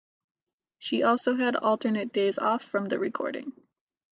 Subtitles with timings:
[0.79, 3.53] She also had alternate days off from the recording.